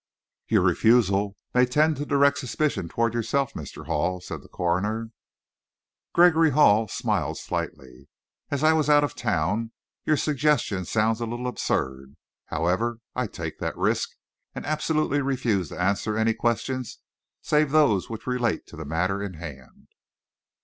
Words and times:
"Your 0.47 0.63
refusal 0.63 1.37
may 1.53 1.63
tend 1.67 1.95
to 1.97 2.07
direct 2.07 2.39
suspicion 2.39 2.89
toward 2.89 3.13
yourself, 3.13 3.53
Mr. 3.53 3.85
Hall," 3.85 4.19
said 4.19 4.41
the 4.41 4.47
coroner. 4.49 5.11
Gregory 6.11 6.49
Hall 6.49 6.87
smiled 6.87 7.37
slightly. 7.37 8.09
"As 8.49 8.63
I 8.63 8.73
was 8.73 8.89
out 8.89 9.03
of 9.03 9.13
town, 9.13 9.71
your 10.03 10.17
suggestion 10.17 10.85
sounds 10.85 11.21
a 11.21 11.27
little 11.27 11.45
absurd. 11.45 12.15
However, 12.47 12.97
I 13.15 13.27
take 13.27 13.59
that 13.59 13.77
risk, 13.77 14.09
and 14.55 14.65
absolutely 14.65 15.21
refuse 15.21 15.69
to 15.69 15.79
answer 15.79 16.17
any 16.17 16.33
questions 16.33 16.97
save 17.43 17.69
those 17.69 18.09
which 18.09 18.25
relate 18.25 18.65
to 18.69 18.75
the 18.75 18.85
matter 18.85 19.21
in 19.21 19.35
hand." 19.35 19.89